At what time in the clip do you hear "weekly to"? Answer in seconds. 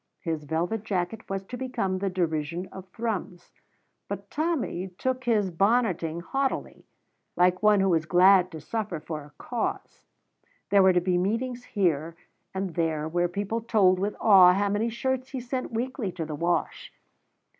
15.71-16.25